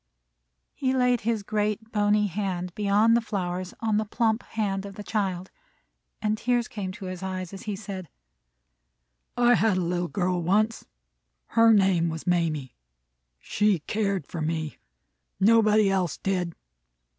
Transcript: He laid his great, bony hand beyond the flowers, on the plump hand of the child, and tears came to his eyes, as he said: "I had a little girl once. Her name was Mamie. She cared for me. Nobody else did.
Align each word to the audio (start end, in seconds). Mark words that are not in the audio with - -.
He 0.73 0.95
laid 0.95 1.21
his 1.21 1.43
great, 1.43 1.91
bony 1.91 2.25
hand 2.25 2.73
beyond 2.73 3.15
the 3.15 3.21
flowers, 3.21 3.71
on 3.81 3.97
the 3.97 4.05
plump 4.05 4.41
hand 4.41 4.83
of 4.83 4.95
the 4.95 5.03
child, 5.03 5.51
and 6.23 6.35
tears 6.39 6.67
came 6.67 6.91
to 6.93 7.05
his 7.05 7.21
eyes, 7.21 7.53
as 7.53 7.65
he 7.69 7.75
said: 7.75 8.09
"I 9.37 9.53
had 9.53 9.77
a 9.77 9.79
little 9.79 10.07
girl 10.07 10.41
once. 10.41 10.87
Her 11.49 11.71
name 11.71 12.09
was 12.09 12.25
Mamie. 12.25 12.73
She 13.39 13.77
cared 13.81 14.25
for 14.25 14.41
me. 14.41 14.79
Nobody 15.39 15.91
else 15.91 16.17
did. 16.17 16.55